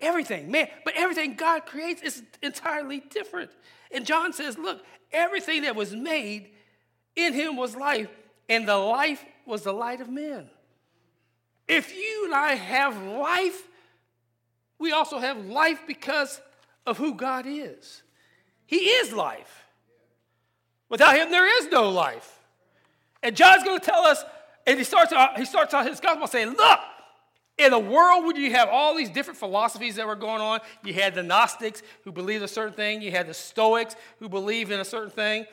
[0.00, 0.68] Everything, man.
[0.84, 3.50] But everything God creates is entirely different.
[3.92, 6.50] And John says, look, everything that was made
[7.14, 8.08] in him was life,
[8.48, 10.50] and the life was the light of men.
[11.68, 13.62] If you and I have life,
[14.80, 16.40] we also have life because
[16.84, 18.02] of who God is.
[18.66, 19.64] He is life.
[20.88, 22.40] Without him, there is no life.
[23.22, 24.24] And John's going to tell us,
[24.66, 26.80] and he starts, he starts out his gospel saying, Look,
[27.58, 30.92] in a world where you have all these different philosophies that were going on, you
[30.92, 34.80] had the Gnostics who believed a certain thing, you had the Stoics who believed in
[34.80, 35.46] a certain thing,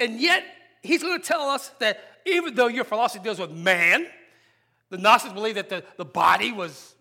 [0.00, 0.44] and yet
[0.82, 4.06] he's going to tell us that even though your philosophy deals with man,
[4.88, 6.94] the Gnostics believed that the, the body was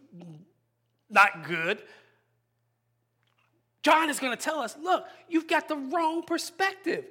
[1.09, 1.81] not good.
[3.81, 7.05] John is going to tell us look, you've got the wrong perspective.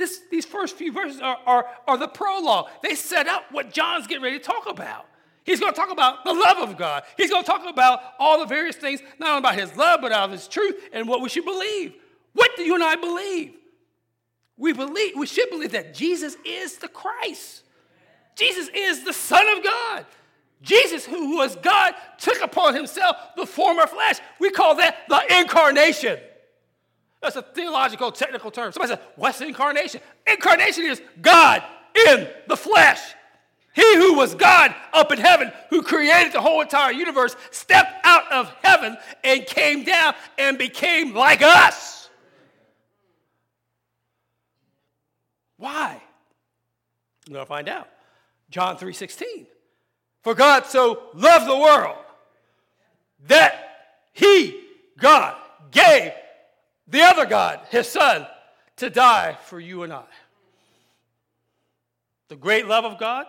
[0.00, 2.70] This, these first few verses are, are, are the prologue.
[2.82, 5.04] They set up what John's getting ready to talk about.
[5.44, 7.02] He's going to talk about the love of God.
[7.18, 10.10] He's going to talk about all the various things, not only about his love, but
[10.10, 11.92] of his truth and what we should believe.
[12.32, 13.56] What do you and I believe?
[14.56, 17.62] We believe, we should believe that Jesus is the Christ.
[18.36, 20.06] Jesus is the Son of God.
[20.62, 24.16] Jesus, who was God, took upon himself the form of flesh.
[24.38, 26.18] We call that the incarnation.
[27.20, 28.72] That's a theological, technical term.
[28.72, 30.00] Somebody says, What's incarnation?
[30.26, 31.62] Incarnation is God
[32.08, 33.00] in the flesh.
[33.72, 38.30] He who was God up in heaven, who created the whole entire universe, stepped out
[38.32, 42.08] of heaven and came down and became like us.
[45.56, 46.02] Why?
[47.28, 47.88] We're going to find out.
[48.50, 49.46] John 3:16.
[50.22, 51.96] For God so loved the world
[53.26, 54.60] that he,
[54.98, 55.36] God,
[55.70, 56.12] gave
[56.90, 58.26] the other God, his son,
[58.76, 60.04] to die for you and I.
[62.28, 63.26] The great love of God,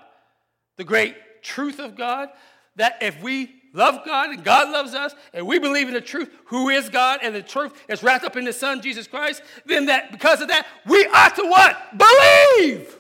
[0.77, 2.29] the great truth of God,
[2.75, 6.29] that if we love God and God loves us and we believe in the truth,
[6.45, 9.87] who is God, and the truth is wrapped up in the Son, Jesus Christ, then
[9.87, 11.97] that because of that, we ought to what?
[11.97, 12.97] Believe.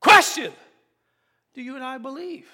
[0.00, 0.52] Question
[1.54, 2.46] Do you and I believe?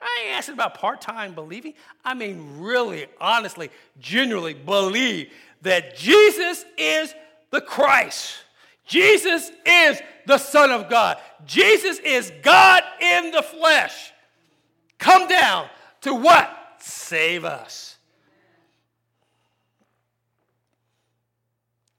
[0.00, 1.74] I ain't asking about part time believing.
[2.04, 5.32] I mean, really, honestly, genuinely believe
[5.62, 7.14] that Jesus is
[7.50, 8.36] the Christ.
[8.86, 11.18] Jesus is the Son of God.
[11.44, 14.12] Jesus is God in the flesh.
[14.98, 15.68] Come down
[16.02, 16.50] to what?
[16.78, 17.96] Save us.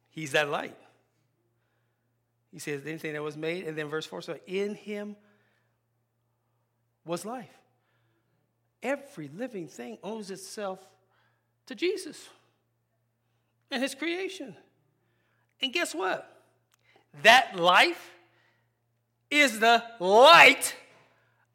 [0.10, 0.76] He's that light.
[2.52, 5.16] He says, anything that was made, and then verse 4 so in him
[7.06, 7.59] was life.
[8.82, 10.80] Every living thing owes itself
[11.66, 12.30] to Jesus
[13.72, 14.56] and his creation.
[15.62, 16.44] And guess what?
[17.24, 18.12] That life
[19.30, 20.76] is the light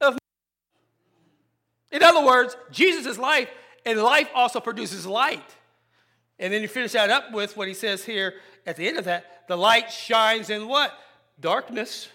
[0.01, 0.19] of
[1.91, 3.49] In other words, Jesus is life,
[3.87, 5.57] and life also produces light.
[6.39, 8.35] And then you finish that up with what he says here
[8.67, 10.93] at the end of that the light shines in what?
[11.39, 12.09] Darkness.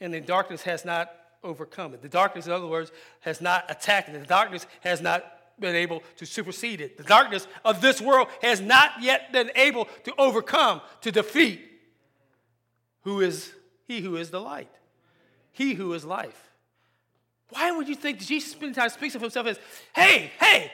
[0.00, 1.10] And the darkness has not
[1.44, 2.02] overcome it.
[2.02, 4.18] The darkness, in other words, has not attacked it.
[4.20, 5.24] The darkness has not
[5.58, 6.96] been able to supersede it.
[6.96, 11.60] The darkness of this world has not yet been able to overcome, to defeat
[13.02, 13.52] who is
[13.86, 14.70] he who is the light,
[15.52, 16.50] he who is life.
[17.50, 19.58] Why would you think Jesus many times speaks of himself as,
[19.94, 20.72] hey, hey,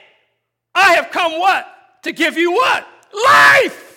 [0.73, 1.67] I have come what?
[2.03, 2.87] To give you what?
[3.13, 3.88] Life!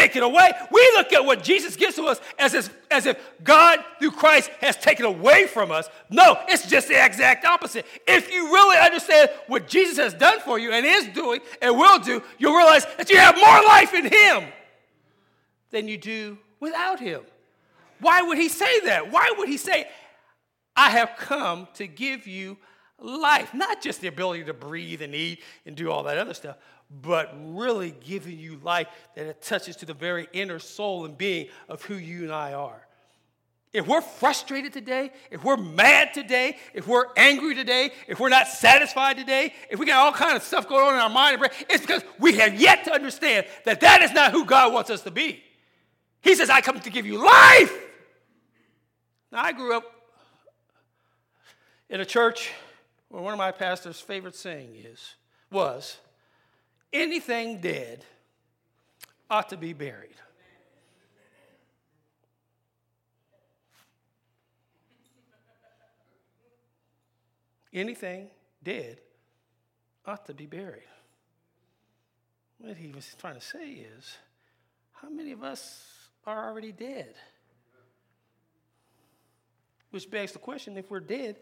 [0.00, 0.50] Not taken away.
[0.70, 4.50] We look at what Jesus gives to us as if, as if God, through Christ,
[4.60, 5.88] has taken away from us.
[6.08, 7.86] No, it's just the exact opposite.
[8.06, 11.98] If you really understand what Jesus has done for you and is doing and will
[11.98, 14.44] do, you'll realize that you have more life in Him
[15.70, 17.22] than you do without Him.
[18.00, 19.12] Why would He say that?
[19.12, 19.86] Why would He say,
[20.76, 22.56] I have come to give you
[22.98, 23.52] life?
[23.54, 26.56] Not just the ability to breathe and eat and do all that other stuff,
[26.90, 31.48] but really giving you life that it touches to the very inner soul and being
[31.68, 32.86] of who you and I are.
[33.72, 38.48] If we're frustrated today, if we're mad today, if we're angry today, if we're not
[38.48, 41.80] satisfied today, if we got all kind of stuff going on in our mind it's
[41.80, 45.12] because we have yet to understand that that is not who God wants us to
[45.12, 45.44] be.
[46.20, 47.72] He says, I come to give you life.
[49.30, 49.84] Now, I grew up
[51.88, 52.50] in a church
[53.08, 55.14] where one of my pastor's favorite saying is,
[55.52, 55.98] was,
[56.92, 58.04] anything dead
[59.28, 60.10] ought to be buried.
[67.72, 68.28] Anything
[68.62, 69.00] dead
[70.04, 70.82] ought to be buried.
[72.58, 74.16] What he was trying to say is,
[74.92, 75.86] how many of us
[76.26, 77.14] are already dead?
[79.90, 81.36] Which begs the question if we're dead,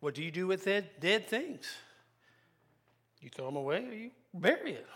[0.00, 1.66] what do you do with dead, dead things?
[3.20, 4.86] You throw them away or you bury it.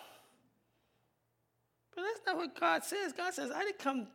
[1.94, 3.12] But that's not what God says.
[3.12, 4.06] God says, I didn't come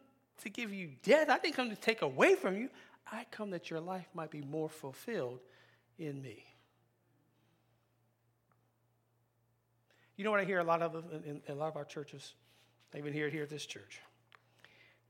[0.42, 2.70] to give you death, I didn't come to take away from you.
[3.12, 5.40] I come that your life might be more fulfilled
[5.98, 6.44] in me.
[10.18, 12.34] You know what I hear a lot of in, in a lot of our churches?
[12.94, 14.02] I even hear it here at this church.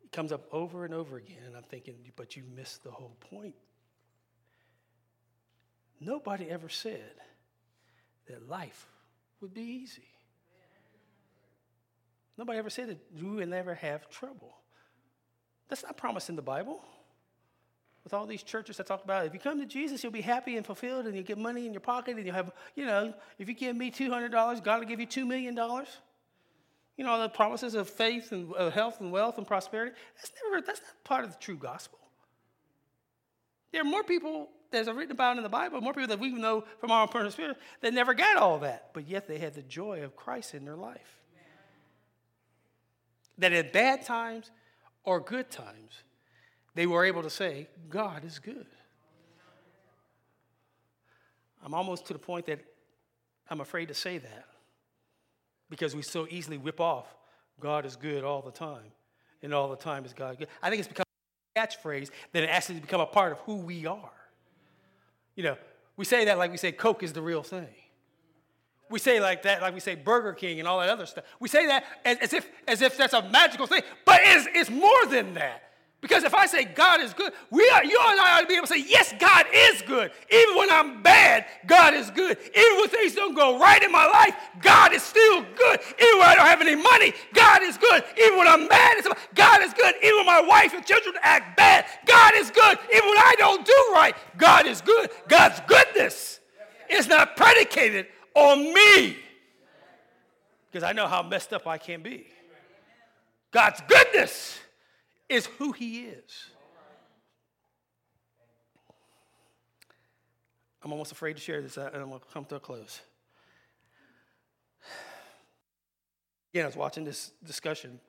[0.04, 3.16] It comes up over and over again, and I'm thinking, but you missed the whole
[3.32, 3.56] point.
[6.00, 7.16] Nobody ever said
[8.28, 8.88] that life
[9.42, 10.08] would be easy.
[12.38, 14.56] Nobody ever said that you will never have trouble.
[15.70, 16.82] That's not promised in the Bible.
[18.04, 20.56] With all these churches that talk about if you come to Jesus, you'll be happy
[20.56, 23.50] and fulfilled and you'll get money in your pocket and you'll have, you know, if
[23.50, 25.56] you give me $200, God will give you $2 million.
[26.96, 29.96] You know, the promises of faith and uh, health and wealth and prosperity.
[30.16, 32.00] That's never, that's not part of the true gospel.
[33.72, 36.64] There are more people that's written about in the Bible, more people that we know
[36.80, 39.62] from our own personal experience that never got all that, but yet they had the
[39.62, 41.22] joy of Christ in their life.
[43.38, 44.52] That in bad times
[45.04, 46.04] or good times,
[46.76, 48.66] they were able to say, God is good.
[51.64, 52.60] I'm almost to the point that
[53.50, 54.46] I'm afraid to say that
[55.70, 57.08] because we so easily whip off
[57.60, 58.92] God is good all the time,
[59.42, 60.48] and all the time is God good.
[60.62, 61.06] I think it's become
[61.56, 64.12] a catchphrase that it actually become a part of who we are.
[65.38, 65.58] You know,
[65.96, 67.68] we say that like we say Coke is the real thing.
[68.90, 71.26] We say like that, like we say Burger King and all that other stuff.
[71.40, 74.70] We say that as, as if, as if that's a magical thing, but it's, it's
[74.70, 75.67] more than that.
[76.00, 78.54] Because if I say God is good, we are, you and I ought to be
[78.54, 80.12] able to say, yes, God is good.
[80.32, 82.38] Even when I'm bad, God is good.
[82.56, 85.80] Even when things don't go right in my life, God is still good.
[86.00, 88.04] Even when I don't have any money, God is good.
[88.22, 89.96] Even when I'm mad, God is good.
[90.04, 92.78] Even when my wife and children act bad, God is good.
[92.94, 95.10] Even when I don't do right, God is good.
[95.28, 96.40] God's goodness
[96.92, 98.06] is not predicated
[98.36, 99.18] on me.
[100.72, 102.28] Because I know how messed up I can be.
[103.52, 104.60] God's goodness
[105.30, 106.50] is who he is.
[110.84, 113.02] I'm almost afraid to share this, and I'm going to come to a close.
[116.54, 118.00] Again, I was watching this discussion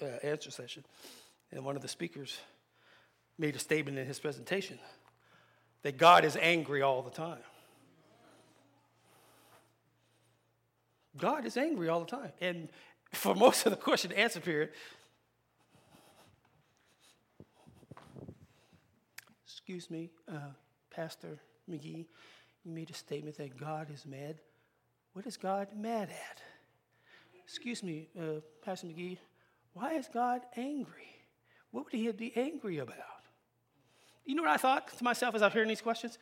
[0.00, 0.84] uh, answer session,
[1.50, 2.38] and one of the speakers
[3.38, 4.78] made a statement in his presentation
[5.82, 7.38] that God is angry all the time.
[11.16, 12.32] God is angry all the time.
[12.40, 12.68] And
[13.12, 14.70] for most of the question and answer period,
[19.70, 20.50] Excuse me, uh,
[20.90, 21.38] Pastor
[21.70, 22.04] McGee,
[22.64, 24.40] you made a statement that God is mad.
[25.12, 26.42] What is God mad at?
[27.44, 29.18] Excuse me, uh, Pastor McGee,
[29.74, 31.14] why is God angry?
[31.70, 32.96] What would he be angry about?
[34.24, 36.18] You know what I thought to myself as I was hearing these questions?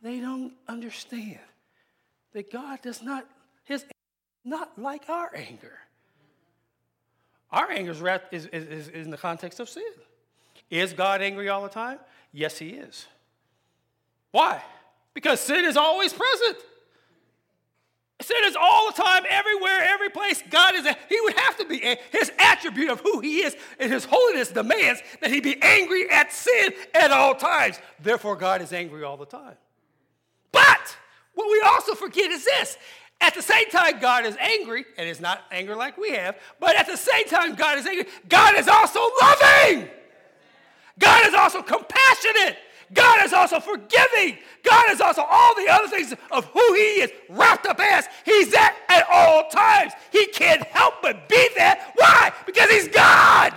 [0.00, 1.40] They don't understand
[2.32, 3.26] that God does not,
[3.64, 3.84] his
[4.46, 5.76] not like our anger.
[7.50, 9.92] Our anger is, is, is, is in the context of sin.
[10.72, 11.98] Is God angry all the time?
[12.32, 13.06] Yes, he is.
[14.30, 14.62] Why?
[15.12, 16.56] Because sin is always present.
[18.22, 20.42] Sin is all the time, everywhere, every place.
[20.48, 21.84] God is, he would have to be.
[21.84, 26.08] Eh, his attribute of who he is and his holiness demands that he be angry
[26.08, 27.78] at sin at all times.
[28.00, 29.56] Therefore, God is angry all the time.
[30.52, 30.96] But
[31.34, 32.78] what we also forget is this.
[33.20, 36.76] At the same time, God is angry, and it's not anger like we have, but
[36.76, 38.06] at the same time, God is angry.
[38.26, 39.90] God is also loving.
[40.98, 42.56] God is also compassionate.
[42.92, 44.38] God is also forgiving.
[44.62, 48.06] God is also all the other things of who He is wrapped up as.
[48.24, 49.92] He's that at all times.
[50.10, 51.92] He can't help but be that.
[51.96, 52.32] Why?
[52.44, 53.54] Because He's God.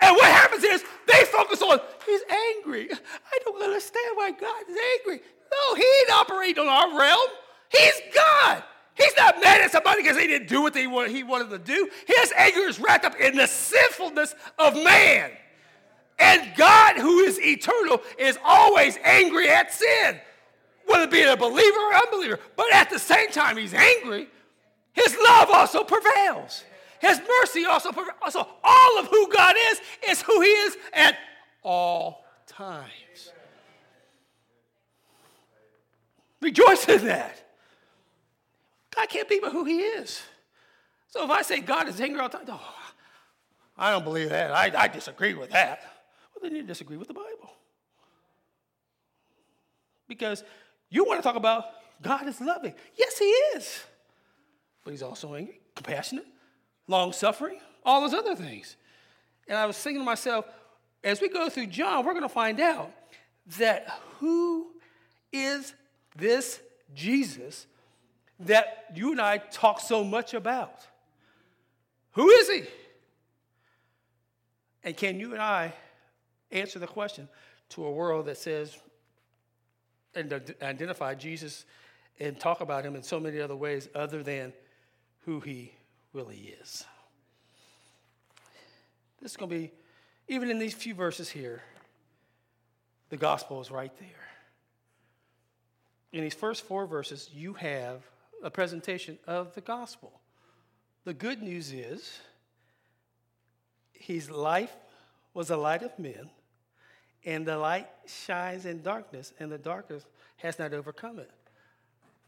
[0.00, 2.22] And what happens is they focus on, He's
[2.56, 2.90] angry.
[2.90, 5.20] I don't understand why God is angry.
[5.52, 7.28] No, He ain't operating on our realm.
[7.68, 8.62] He's God.
[8.94, 11.88] He's not mad at somebody because he didn't do what he wanted to do.
[12.06, 15.30] His anger is wrapped up in the sinfulness of man.
[16.18, 20.18] And God, who is eternal, is always angry at sin,
[20.86, 22.40] whether it be a believer or unbeliever.
[22.56, 24.28] But at the same time, He's angry.
[24.92, 26.64] His love also prevails.
[27.00, 28.16] His mercy also prevails.
[28.30, 31.16] So all of who God is is who He is at
[31.62, 32.90] all times.
[36.40, 37.42] Rejoice in that.
[38.94, 40.22] God can't be but who He is.
[41.08, 42.74] So if I say God is angry all the time, oh,
[43.76, 44.52] I don't believe that.
[44.52, 45.95] I, I disagree with that.
[46.36, 47.50] Well, then you disagree with the Bible.
[50.06, 50.44] Because
[50.90, 51.64] you want to talk about
[52.02, 52.74] God is loving.
[52.94, 53.80] Yes, He is.
[54.84, 56.26] But He's also angry, compassionate,
[56.86, 58.76] long suffering, all those other things.
[59.48, 60.44] And I was thinking to myself,
[61.02, 62.90] as we go through John, we're going to find out
[63.58, 64.68] that who
[65.32, 65.72] is
[66.16, 66.60] this
[66.94, 67.66] Jesus
[68.40, 70.86] that you and I talk so much about?
[72.12, 72.62] Who is he?
[74.84, 75.72] And can you and I
[76.50, 77.28] answer the question
[77.70, 78.76] to a world that says
[80.14, 80.32] and
[80.62, 81.64] identify Jesus
[82.18, 84.52] and talk about him in so many other ways other than
[85.24, 85.72] who he
[86.12, 86.84] really is.
[89.20, 89.72] This is going to be,
[90.28, 91.62] even in these few verses here,
[93.10, 94.08] the gospel is right there.
[96.12, 98.02] In these first four verses, you have
[98.42, 100.20] a presentation of the gospel.
[101.04, 102.18] The good news is,
[103.92, 104.74] his life
[105.34, 106.30] was a light of men,
[107.26, 111.30] and the light shines in darkness, and the darkness has not overcome it.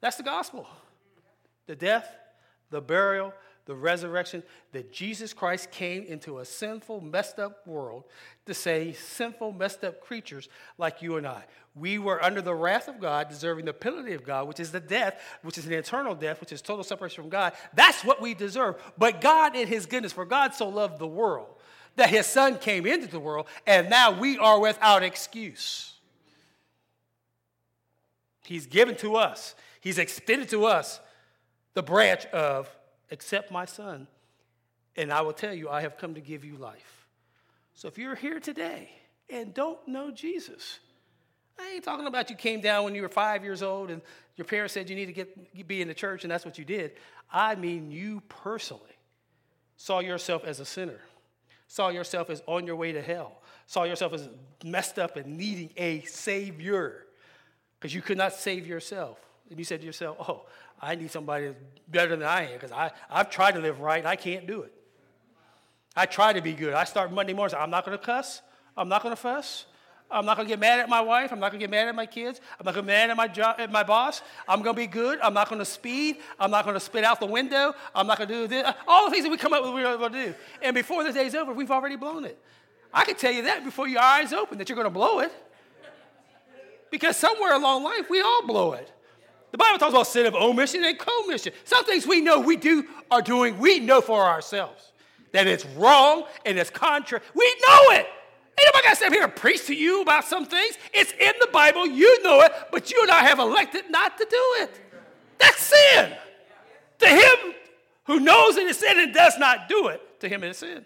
[0.01, 0.67] That's the gospel.
[1.67, 2.15] The death,
[2.71, 3.33] the burial,
[3.67, 8.05] the resurrection, that Jesus Christ came into a sinful, messed up world
[8.47, 11.45] to save sinful, messed up creatures like you and I.
[11.77, 14.81] We were under the wrath of God, deserving the penalty of God, which is the
[14.81, 17.53] death, which is an eternal death, which is total separation from God.
[17.75, 18.77] That's what we deserve.
[18.97, 21.58] But God, in His goodness, for God so loved the world
[21.99, 25.93] that his son came into the world, and now we are without excuse.
[28.45, 31.01] He's given to us, he's extended to us
[31.75, 32.75] the branch of,
[33.11, 34.09] accept my son,
[34.97, 37.07] and I will tell you, I have come to give you life.
[37.75, 38.91] So if you're here today
[39.31, 40.81] and don't know Jesus,
[41.61, 44.03] I ain't talking about you came down when you were five years old and
[44.37, 46.65] your parents said you need to get, be in the church and that's what you
[46.65, 46.93] did.
[47.33, 48.83] I mean, you personally
[49.77, 51.01] saw yourself as a sinner
[51.69, 54.29] saw yourself as on your way to hell, saw yourself as
[54.65, 57.07] messed up and needing a savior
[57.79, 59.19] because you could not save yourself.
[59.51, 60.47] And you said to yourself, oh,
[60.81, 61.55] I need somebody
[61.87, 62.73] better than I am because
[63.11, 64.73] I've tried to live right and I can't do it.
[65.95, 66.75] I try to be good.
[66.75, 68.43] I start Monday mornings, I'm not going to cuss,
[68.77, 69.67] I'm not going to fuss.
[70.11, 71.33] I'm not going to get mad at my wife.
[71.33, 72.41] I'm not going to get mad at my kids.
[72.59, 74.23] I'm not going to get mad at my, job, at my boss.
[74.49, 75.19] I'm going to be good.
[75.21, 76.17] I'm not going to speed.
[76.39, 77.75] I'm not going to spit out the window.
[77.95, 78.73] I'm not going to do this.
[78.87, 80.35] All the things that we come up with, we're going to do.
[80.63, 82.39] And before the day's over, we've already blown it.
[82.93, 85.33] I can tell you that before your eyes open that you're going to blow it.
[86.91, 88.91] Because somewhere along life, we all blow it.
[89.51, 91.53] The Bible talks about sin of omission and commission.
[91.65, 94.93] Some things we know we do are doing, we know for ourselves
[95.33, 97.23] that it's wrong and it's contrary.
[97.35, 98.07] We know it.
[98.59, 100.77] Ain't nobody got to stand here and preach to you about some things.
[100.93, 101.87] It's in the Bible.
[101.87, 104.81] You know it, but you and I have elected not to do it.
[105.39, 106.13] That's sin.
[106.99, 107.55] To him
[108.05, 110.85] who knows it is sin and does not do it, to him it is sin.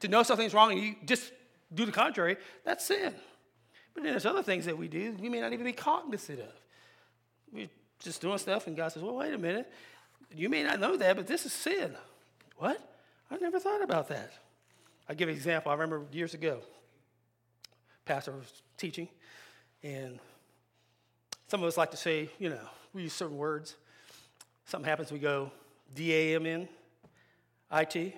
[0.00, 1.32] To know something's wrong and you just
[1.74, 3.14] do the contrary, that's sin.
[3.92, 6.52] But then there's other things that we do we may not even be cognizant of.
[7.52, 7.68] We're
[8.00, 9.70] just doing stuff, and God says, Well, wait a minute.
[10.34, 11.94] You may not know that, but this is sin.
[12.56, 12.80] What?
[13.30, 14.32] I never thought about that.
[15.08, 15.70] I'll give an example.
[15.70, 16.60] I remember years ago,
[18.04, 19.08] pastor was teaching,
[19.82, 20.18] and
[21.48, 22.60] some of us like to say, you know,
[22.92, 23.76] we use certain words.
[24.66, 25.50] Something happens, we go
[25.94, 26.68] D A M N
[27.70, 28.14] I T.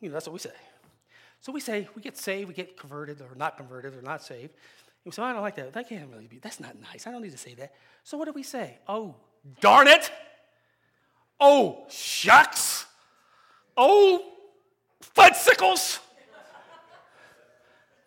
[0.00, 0.50] You know, that's what we say.
[1.40, 4.54] So we say, we get saved, we get converted, or not converted, or not saved.
[5.04, 5.72] And so oh, I don't like that.
[5.72, 7.06] That can't really be, that's not nice.
[7.06, 7.74] I don't need to say that.
[8.04, 8.78] So what do we say?
[8.86, 9.16] Oh,
[9.60, 10.10] darn it.
[11.40, 12.86] Oh, shucks.
[13.76, 14.24] Oh,
[15.16, 15.98] fudgesicles.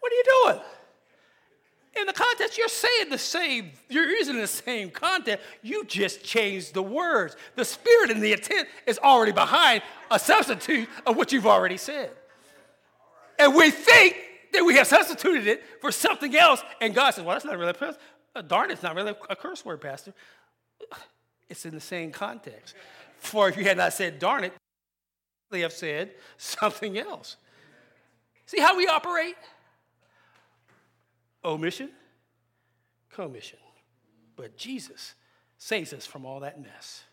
[0.01, 0.61] What are you doing?
[1.99, 5.41] In the context, you're saying the same, you're using the same content.
[5.61, 7.35] You just changed the words.
[7.55, 12.11] The spirit and the intent is already behind a substitute of what you've already said.
[13.37, 14.15] And we think
[14.53, 16.63] that we have substituted it for something else.
[16.79, 17.95] And God says, well, that's not really a
[18.35, 20.13] uh, darn, it's not really a curse word, Pastor.
[21.49, 22.75] It's in the same context.
[23.17, 24.53] For if you had not said darn it,
[25.51, 27.35] they have said something else.
[28.45, 29.35] See how we operate?
[31.43, 31.89] Omission,
[33.09, 33.59] commission.
[34.35, 35.15] But Jesus
[35.57, 37.03] saves us from all that mess.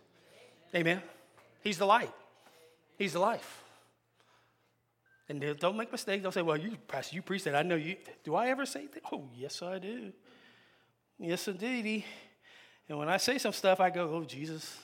[0.74, 1.02] Amen.
[1.62, 2.12] He's the light.
[2.96, 3.64] He's the life.
[5.28, 6.22] And don't make mistakes.
[6.22, 7.54] Don't say, well, you, Pastor, you preach that.
[7.54, 7.96] I know you.
[8.24, 9.02] Do I ever say that?
[9.12, 10.12] Oh, yes, I do.
[11.18, 12.04] Yes, indeed.
[12.88, 14.78] And when I say some stuff, I go, oh, Jesus,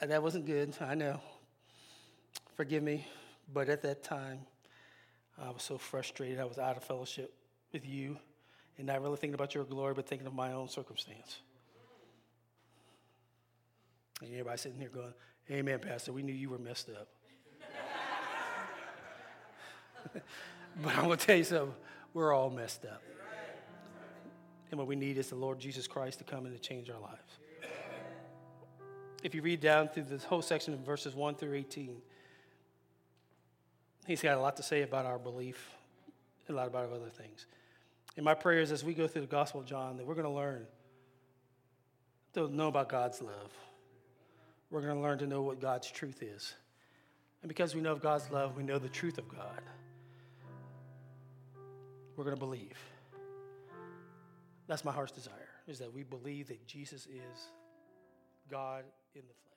[0.00, 0.74] uh, that wasn't good.
[0.80, 1.20] I know.
[2.56, 3.06] Forgive me.
[3.52, 4.40] But at that time,
[5.40, 6.40] I was so frustrated.
[6.40, 7.32] I was out of fellowship
[7.72, 8.16] with you
[8.76, 11.38] and not really thinking about your glory, but thinking of my own circumstance.
[14.20, 15.12] And everybody sitting here going,
[15.50, 16.12] Amen, Pastor.
[16.12, 17.08] We knew you were messed up.
[20.82, 21.74] but I'm going to tell you something.
[22.12, 23.02] We're all messed up.
[24.70, 27.00] And what we need is the Lord Jesus Christ to come and to change our
[27.00, 27.38] lives.
[29.22, 31.96] If you read down through this whole section of verses 1 through 18,
[34.06, 35.70] he's got a lot to say about our belief
[36.48, 37.46] a lot about other things.
[38.18, 40.26] And my prayer is as we go through the Gospel of John that we're going
[40.26, 40.66] to learn
[42.34, 43.52] to know about God's love.
[44.72, 46.52] We're going to learn to know what God's truth is.
[47.42, 49.62] And because we know of God's love, we know the truth of God
[52.16, 52.76] we're going to believe.
[54.66, 57.50] That's my heart's desire, is that we believe that Jesus is
[58.50, 58.82] God
[59.14, 59.47] in the flesh.